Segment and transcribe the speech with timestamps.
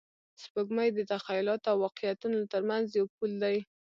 [0.41, 3.57] سپوږمۍ د تخیلاتو او واقعیتونو تر منځ یو پل دی